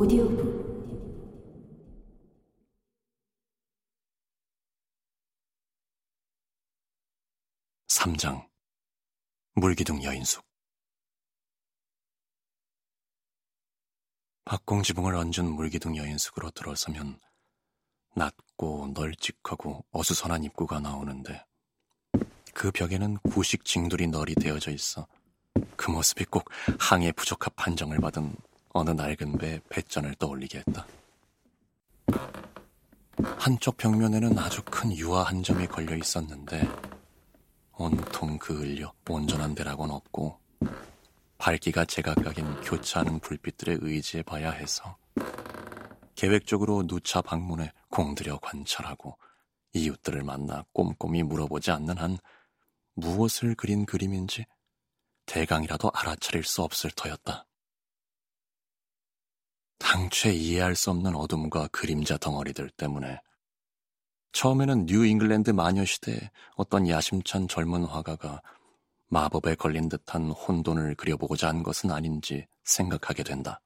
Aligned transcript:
오디오북. 0.00 0.40
3장 7.88 8.48
물기둥 9.56 10.02
여인숙. 10.02 10.42
박공지붕을 14.46 15.14
얹은 15.16 15.44
물기둥 15.44 15.98
여인숙으로 15.98 16.50
들어서면 16.52 17.20
낮고 18.14 18.92
널찍하고 18.94 19.84
어수선한 19.90 20.44
입구가 20.44 20.80
나오는데 20.80 21.44
그 22.54 22.70
벽에는 22.70 23.18
구식 23.18 23.66
징돌이 23.66 24.06
널이 24.06 24.34
되어져 24.36 24.70
있어 24.70 25.06
그 25.76 25.90
모습이 25.90 26.24
꼭 26.24 26.48
항해 26.78 27.12
부적합 27.12 27.54
판정을 27.54 27.98
받은 27.98 28.34
어느 28.72 28.90
낡은 28.90 29.38
배 29.38 29.60
배전을 29.68 30.14
떠올리게 30.14 30.58
했다. 30.66 30.86
한쪽 33.38 33.76
벽면에는 33.76 34.38
아주 34.38 34.62
큰 34.62 34.94
유화 34.96 35.22
한 35.22 35.42
점이 35.42 35.66
걸려 35.66 35.96
있었는데 35.96 36.68
온통 37.76 38.38
그을려 38.38 38.92
온전한 39.08 39.54
데라고는 39.54 39.94
없고 39.94 40.38
밝기가 41.38 41.84
제각각인 41.84 42.60
교차하는 42.60 43.18
불빛들에 43.20 43.78
의지해 43.80 44.22
봐야 44.22 44.50
해서 44.50 44.96
계획적으로 46.14 46.86
누차 46.86 47.22
방문에 47.22 47.72
공들여 47.90 48.38
관찰하고 48.38 49.16
이웃들을 49.72 50.22
만나 50.22 50.64
꼼꼼히 50.72 51.22
물어보지 51.22 51.70
않는 51.70 51.96
한 51.96 52.18
무엇을 52.94 53.54
그린 53.54 53.86
그림인지 53.86 54.44
대강이라도 55.24 55.90
알아차릴 55.94 56.44
수 56.44 56.62
없을 56.62 56.90
터였다. 56.90 57.46
당최 59.80 60.32
이해할 60.32 60.76
수 60.76 60.90
없는 60.90 61.16
어둠과 61.16 61.68
그림자 61.68 62.16
덩어리들 62.16 62.70
때문에 62.70 63.20
처음에는 64.32 64.86
뉴 64.86 65.04
잉글랜드 65.04 65.50
마녀 65.50 65.84
시대에 65.84 66.30
어떤 66.54 66.88
야심찬 66.88 67.48
젊은 67.48 67.84
화가가 67.84 68.42
마법에 69.08 69.56
걸린 69.56 69.88
듯한 69.88 70.30
혼돈을 70.30 70.94
그려보고자 70.94 71.48
한 71.48 71.64
것은 71.64 71.90
아닌지 71.90 72.46
생각하게 72.62 73.24
된다. 73.24 73.60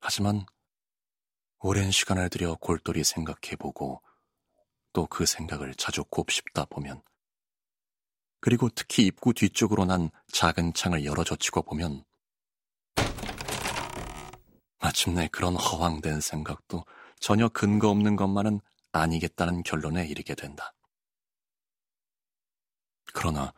하지만 0.00 0.44
오랜 1.60 1.90
시간을 1.90 2.28
들여 2.28 2.56
골똘히 2.56 3.02
생각해보고 3.02 4.02
또 4.92 5.06
그 5.06 5.24
생각을 5.24 5.74
자주 5.74 6.04
곱씹다 6.04 6.66
보면 6.66 7.02
그리고 8.40 8.68
특히 8.74 9.06
입구 9.06 9.32
뒤쪽으로 9.34 9.84
난 9.84 10.10
작은 10.32 10.72
창을 10.74 11.04
열어젖히고 11.04 11.62
보면 11.62 12.04
마침내 14.86 15.28
그런 15.32 15.56
허황된 15.56 16.20
생각도 16.20 16.84
전혀 17.18 17.48
근거 17.48 17.90
없는 17.90 18.14
것만은 18.14 18.60
아니겠다는 18.92 19.64
결론에 19.64 20.06
이르게 20.06 20.36
된다. 20.36 20.74
그러나 23.12 23.52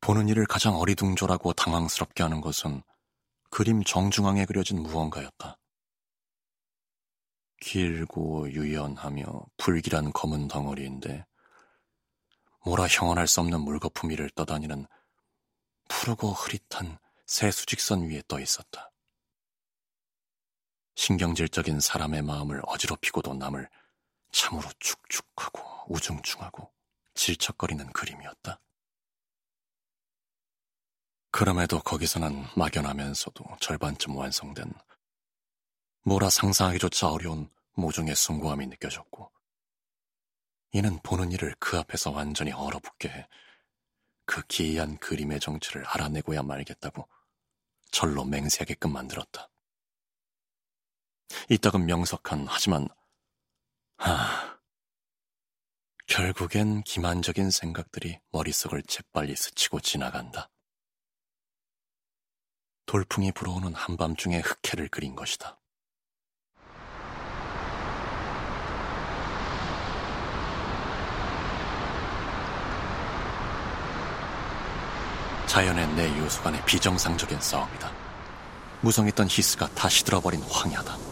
보는 0.00 0.28
이를 0.28 0.44
가장 0.44 0.74
어리둥절하고 0.74 1.52
당황스럽게 1.52 2.24
하는 2.24 2.40
것은 2.40 2.82
그림 3.48 3.84
정중앙에 3.84 4.44
그려진 4.44 4.82
무언가였다. 4.82 5.56
길고 7.60 8.50
유연하며 8.50 9.24
불길한 9.58 10.12
검은 10.12 10.48
덩어리인데 10.48 11.24
뭐라 12.64 12.88
형언할 12.88 13.28
수 13.28 13.40
없는 13.40 13.60
물거품 13.60 14.10
위를 14.10 14.30
떠다니는 14.30 14.88
푸르고 15.88 16.32
흐릿한 16.32 16.98
새 17.24 17.52
수직선 17.52 18.08
위에 18.08 18.20
떠 18.26 18.40
있었다. 18.40 18.91
신경질적인 20.94 21.80
사람의 21.80 22.22
마음을 22.22 22.60
어지럽히고도 22.66 23.34
남을 23.34 23.68
참으로 24.30 24.68
축축하고 24.78 25.92
우중충하고 25.92 26.70
질척거리는 27.14 27.92
그림이었다. 27.92 28.60
그럼에도 31.30 31.80
거기서는 31.80 32.44
막연하면서도 32.56 33.44
절반쯤 33.60 34.16
완성된 34.16 34.72
뭐라 36.04 36.28
상상하기조차 36.30 37.08
어려운 37.08 37.48
모종의 37.74 38.14
숭고함이 38.14 38.66
느껴졌고 38.66 39.30
이는 40.72 40.98
보는 41.02 41.32
이를 41.32 41.54
그 41.58 41.78
앞에서 41.78 42.10
완전히 42.10 42.52
얼어붙게 42.52 43.08
해 43.08 43.28
그 44.24 44.42
기이한 44.46 44.96
그림의 44.98 45.40
정체를 45.40 45.84
알아내고야 45.86 46.42
말겠다고 46.42 47.06
절로 47.90 48.24
맹세하게끔 48.24 48.92
만들었다. 48.92 49.50
이따금 51.48 51.86
명석한 51.86 52.46
하지만 52.48 52.88
하 53.96 54.58
결국엔 56.06 56.82
기만적인 56.82 57.50
생각들이 57.50 58.18
머릿속을 58.32 58.82
재빨리 58.82 59.34
스치고 59.34 59.80
지나간다. 59.80 60.50
돌풍이 62.86 63.32
불어오는 63.32 63.74
한밤중에 63.74 64.40
흑해를 64.40 64.88
그린 64.88 65.14
것이다. 65.14 65.58
자연의 75.46 75.86
내 75.94 76.18
요소 76.18 76.42
간의 76.42 76.64
비정상적인 76.64 77.40
싸움이다. 77.40 77.92
무성했던 78.80 79.28
히스가 79.30 79.68
다시 79.74 80.04
들어버린 80.04 80.42
황야다. 80.42 81.11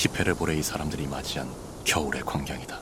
히페르보레이 0.00 0.62
사람들이 0.62 1.06
맞이한 1.06 1.46
겨울의 1.84 2.22
광경이다. 2.22 2.80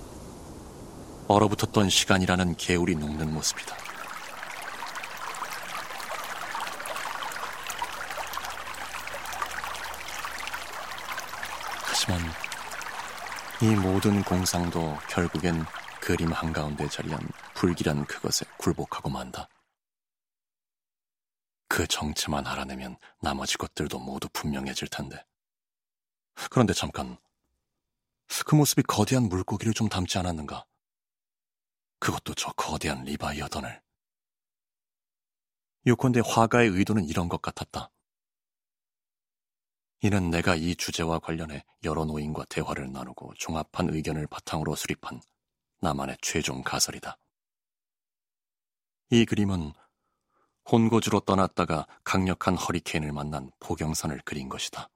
얼어붙었던 1.26 1.90
시간이라는 1.90 2.56
개울이 2.56 2.94
녹는 2.94 3.34
모습이다. 3.34 3.76
하지만 11.86 12.20
이 13.62 13.66
모든 13.74 14.22
공상도 14.22 14.96
결국엔 15.10 15.64
그림 16.00 16.30
한가운데 16.30 16.88
자리한 16.88 17.18
불길한 17.54 18.04
그것에 18.06 18.46
굴복하고 18.58 19.10
만다. 19.10 19.48
그 21.66 21.84
정체만 21.88 22.46
알아내면 22.46 22.96
나머지 23.20 23.58
것들도 23.58 23.98
모두 23.98 24.28
분명해질 24.32 24.86
텐데. 24.86 25.24
그런데 26.50 26.72
잠깐, 26.72 27.18
그 28.46 28.54
모습이 28.54 28.82
거대한 28.82 29.24
물고기를 29.28 29.74
좀 29.74 29.88
닮지 29.88 30.18
않았는가? 30.18 30.64
그것도 31.98 32.34
저 32.34 32.52
거대한 32.52 33.04
리바이어던을. 33.04 33.82
요컨대 35.86 36.20
화가의 36.24 36.70
의도는 36.70 37.04
이런 37.04 37.28
것 37.28 37.42
같았다. 37.42 37.90
이는 40.02 40.30
내가 40.30 40.54
이 40.54 40.76
주제와 40.76 41.18
관련해 41.18 41.64
여러 41.82 42.04
노인과 42.04 42.44
대화를 42.44 42.92
나누고 42.92 43.34
종합한 43.34 43.90
의견을 43.90 44.28
바탕으로 44.28 44.76
수립한 44.76 45.20
나만의 45.80 46.18
최종 46.22 46.62
가설이다. 46.62 47.18
이 49.10 49.24
그림은 49.24 49.72
혼고주로 50.70 51.20
떠났다가 51.20 51.86
강력한 52.04 52.56
허리케인을 52.56 53.12
만난 53.12 53.50
포경선을 53.58 54.20
그린 54.24 54.48
것이다. 54.48 54.88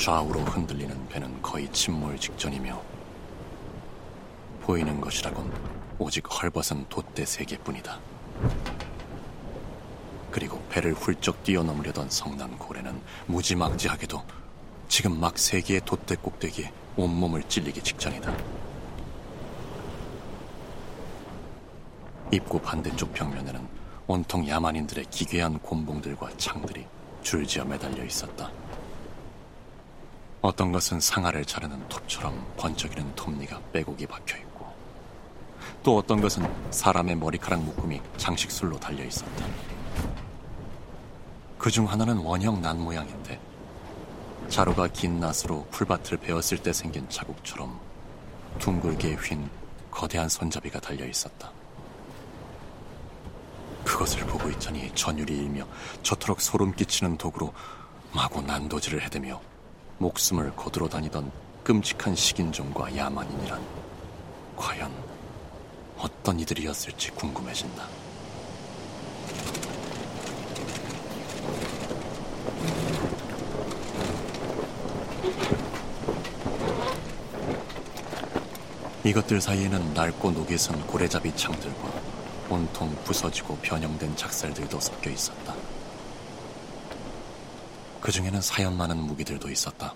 좌우로 0.00 0.40
흔들리는 0.40 1.08
배는 1.08 1.42
거의 1.42 1.70
침몰 1.72 2.18
직전이며 2.18 2.80
보이는 4.62 4.98
것이라곤 4.98 5.52
오직 5.98 6.24
헐벗은 6.26 6.86
돛대 6.88 7.26
세 7.26 7.44
개뿐이다. 7.44 8.00
그리고 10.30 10.58
배를 10.70 10.94
훌쩍 10.94 11.44
뛰어넘으려던 11.44 12.08
성난 12.08 12.56
고래는 12.56 12.98
무지막지하게도 13.26 14.22
지금 14.88 15.20
막 15.20 15.36
세 15.36 15.60
개의 15.60 15.82
돛대 15.82 16.16
꼭대기에 16.16 16.72
온몸을 16.96 17.42
찔리기 17.42 17.82
직전이다. 17.82 18.34
입구 22.32 22.58
반대쪽 22.58 23.12
벽면에는 23.12 23.68
온통 24.06 24.48
야만인들의 24.48 25.04
기괴한 25.10 25.58
곤봉들과 25.58 26.30
창들이 26.38 26.86
줄지어 27.22 27.66
매달려 27.66 28.02
있었다. 28.02 28.50
어떤 30.42 30.72
것은 30.72 31.00
상아를 31.00 31.44
자르는 31.44 31.88
톱처럼 31.88 32.54
번쩍이는 32.56 33.14
톱니가 33.14 33.60
빼곡이 33.72 34.06
박혀 34.06 34.38
있고, 34.38 34.66
또 35.82 35.98
어떤 35.98 36.20
것은 36.20 36.46
사람의 36.70 37.16
머리카락 37.16 37.62
묶음이 37.62 38.00
장식술로 38.16 38.78
달려 38.80 39.04
있었다. 39.04 39.46
그 41.58 41.70
중 41.70 41.86
하나는 41.90 42.16
원형 42.16 42.62
난 42.62 42.80
모양인데 42.80 43.38
자루가 44.48 44.88
긴 44.88 45.20
낫으로 45.20 45.66
풀밭을 45.70 46.16
베었을 46.16 46.58
때 46.62 46.72
생긴 46.72 47.06
자국처럼 47.10 47.78
둥글게 48.58 49.16
휜 49.16 49.48
거대한 49.90 50.28
손잡이가 50.28 50.80
달려 50.80 51.06
있었다. 51.06 51.52
그것을 53.84 54.24
보고 54.26 54.48
있자니 54.48 54.90
전율이 54.94 55.36
일며 55.36 55.66
저토록 56.02 56.40
소름 56.40 56.72
끼치는 56.72 57.18
도구로 57.18 57.52
마구 58.14 58.40
난도질을 58.40 59.02
해대며 59.02 59.40
목숨을 60.00 60.56
거두러 60.56 60.88
다니던 60.88 61.30
끔찍한 61.62 62.14
식인종과 62.14 62.96
야만인이란 62.96 63.60
과연 64.56 64.90
어떤 65.98 66.40
이들이었을지 66.40 67.10
궁금해진다. 67.10 67.86
이것들 79.04 79.42
사이에는 79.42 79.92
낡고 79.92 80.30
녹이 80.30 80.56
선 80.56 80.80
고래잡이 80.86 81.36
창들과 81.36 81.90
온통 82.48 82.94
부서지고 83.04 83.58
변형된 83.58 84.16
작살들도 84.16 84.80
섞여 84.80 85.10
있었다. 85.10 85.54
그 88.00 88.10
중에는 88.10 88.40
사연 88.40 88.76
많은 88.76 88.96
무기들도 88.96 89.50
있었다. 89.50 89.94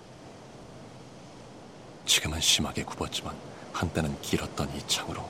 지금은 2.05 2.39
심하게 2.39 2.83
굽었지만 2.83 3.35
한때는 3.73 4.21
길었던 4.21 4.75
이 4.75 4.87
창으로 4.87 5.27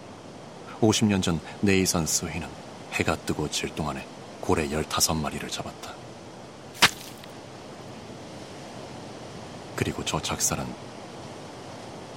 50년 0.82 1.24
전 1.24 1.40
네이선 1.62 2.06
스웨이는 2.06 2.48
해가 2.92 3.16
뜨고 3.18 3.50
질 3.50 3.74
동안에 3.74 4.06
고래 4.42 4.68
15마리를 4.68 5.50
잡았다. 5.50 5.94
그리고 9.76 10.04
저 10.06 10.22
작살은 10.22 10.66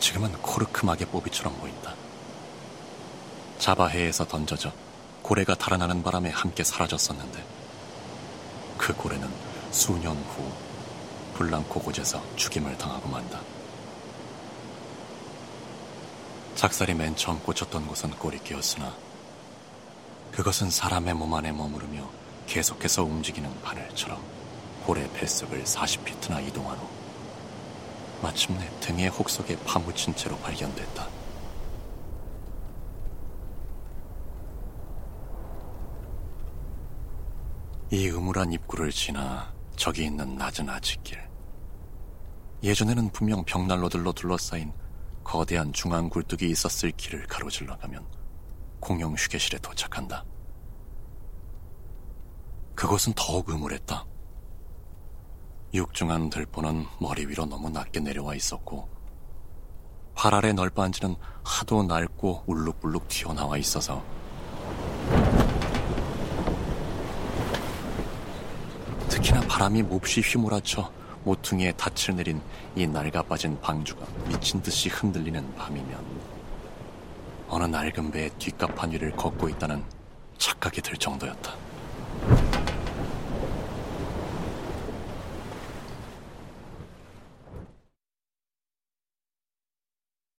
지금은 0.00 0.32
코르크마개 0.42 1.06
뽀비처럼 1.06 1.56
보인다. 1.58 1.94
자바해에서 3.58 4.26
던져져 4.26 4.72
고래가 5.22 5.54
달아나는 5.54 6.02
바람에 6.02 6.30
함께 6.30 6.62
사라졌었는데 6.62 7.44
그 8.76 8.94
고래는 8.94 9.47
수년 9.70 10.16
후 10.16 10.50
블랑코 11.34 11.80
곳에서 11.80 12.22
죽임을 12.36 12.76
당하고 12.78 13.08
만다. 13.08 13.40
작살이 16.54 16.94
맨 16.94 17.14
처음 17.14 17.38
꽂혔던 17.40 17.86
곳은 17.86 18.10
꼬리끼였으나 18.10 18.92
그것은 20.32 20.70
사람의 20.70 21.14
몸 21.14 21.32
안에 21.34 21.52
머무르며 21.52 22.08
계속해서 22.46 23.04
움직이는 23.04 23.48
바늘처럼 23.62 24.20
고래 24.84 25.08
뱃속을 25.12 25.62
40피트나 25.64 26.46
이동한 26.48 26.76
후 26.78 26.88
마침내 28.22 28.68
등의 28.80 29.08
혹속에 29.10 29.56
파묻힌 29.60 30.16
채로 30.16 30.36
발견됐다. 30.38 31.06
이 37.90 38.08
음울한 38.10 38.52
입구를 38.52 38.90
지나 38.90 39.57
저기 39.78 40.06
있는 40.06 40.36
낮은 40.36 40.68
아치길. 40.68 41.16
예전에는 42.64 43.10
분명 43.10 43.44
벽난로들로 43.44 44.12
둘러싸인 44.12 44.72
거대한 45.22 45.72
중앙 45.72 46.10
굴뚝이 46.10 46.50
있었을 46.50 46.90
길을 46.90 47.28
가로질러 47.28 47.78
가면 47.78 48.04
공영 48.80 49.14
휴게실에 49.14 49.58
도착한다. 49.58 50.24
그곳은 52.74 53.12
더욱 53.16 53.48
음울했다. 53.50 54.04
육중한 55.74 56.30
들보는 56.30 56.84
머리 57.00 57.26
위로 57.26 57.46
너무 57.46 57.70
낮게 57.70 58.00
내려와 58.00 58.34
있었고 58.34 58.88
활 60.14 60.34
아래 60.34 60.52
널빤지는 60.52 61.14
하도 61.44 61.84
낡고 61.84 62.44
울룩불룩 62.46 63.06
튀어나와 63.06 63.58
있어서 63.58 64.02
특히나 69.18 69.40
바람이 69.48 69.82
몹시 69.82 70.20
휘몰아쳐 70.20 70.92
모퉁이에 71.24 71.72
닻을 71.72 72.14
내린 72.14 72.40
이 72.76 72.86
낡아 72.86 73.22
빠진 73.22 73.60
방주가 73.60 74.06
미친 74.28 74.62
듯이 74.62 74.88
흔들리는 74.88 75.56
밤이면 75.56 76.04
어느 77.48 77.64
낡은 77.64 78.12
배의 78.12 78.30
뒷갑판 78.38 78.92
위를 78.92 79.10
걷고 79.10 79.48
있다는 79.48 79.82
착각이 80.38 80.80
들 80.82 80.96
정도였다. 80.96 81.52